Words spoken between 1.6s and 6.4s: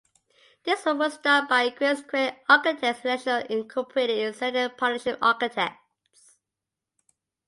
Queen's Quay Architects International Incorporated with Zeidler Partnership Architects.